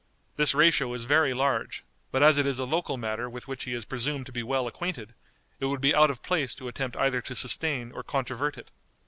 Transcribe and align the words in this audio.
This 0.35 0.55
ratio 0.55 0.91
is 0.95 1.05
very 1.05 1.31
large, 1.35 1.83
but 2.11 2.23
as 2.23 2.39
it 2.39 2.47
is 2.47 2.57
a 2.57 2.65
local 2.65 2.97
matter 2.97 3.29
with 3.29 3.47
which 3.47 3.65
he 3.65 3.75
is 3.75 3.85
presumed 3.85 4.25
to 4.25 4.31
be 4.31 4.41
well 4.41 4.65
acquainted, 4.65 5.13
it 5.59 5.67
would 5.67 5.79
be 5.79 5.93
out 5.93 6.09
of 6.09 6.23
place 6.23 6.55
to 6.55 6.67
attempt 6.67 6.97
either 6.97 7.21
to 7.21 7.35
sustain 7.35 7.91
or 7.91 8.01
controvert 8.01 8.57
it. 8.57 8.71